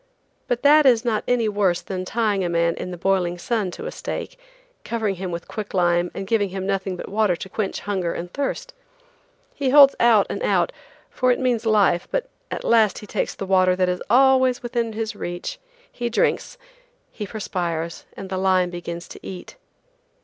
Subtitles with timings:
[0.47, 3.85] But that is not any worse than tying a man in the boiling sun to
[3.85, 4.39] a stake,
[4.83, 8.33] covering him with quick lime and giving him nothing but water to quench hunger and
[8.33, 8.73] thirst.
[9.53, 10.71] He holds out and out,
[11.11, 14.93] for it means life, but at last he takes the water that is always within
[14.93, 15.59] his reach.
[15.91, 16.57] He drinks,
[17.11, 19.55] he perspires, and the lime begins to eat.